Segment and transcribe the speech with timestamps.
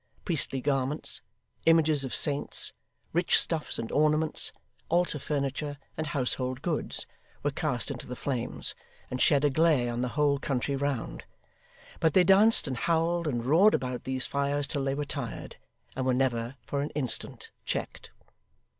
[0.25, 1.21] Priestly garments,
[1.67, 2.73] images of saints,
[3.13, 4.51] rich stuffs and ornaments,
[4.89, 7.05] altar furniture and household goods,
[7.43, 8.73] were cast into the flames,
[9.11, 11.25] and shed a glare on the whole country round;
[11.99, 15.57] but they danced and howled, and roared about these fires till they were tired,
[15.95, 18.09] and were never for an instant checked.